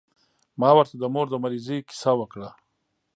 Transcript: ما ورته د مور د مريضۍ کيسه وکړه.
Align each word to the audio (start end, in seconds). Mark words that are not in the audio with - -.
ما 0.59 0.69
ورته 0.75 0.95
د 0.97 1.03
مور 1.13 1.27
د 1.31 1.35
مريضۍ 1.43 1.79
کيسه 1.87 2.11
وکړه. 2.19 2.49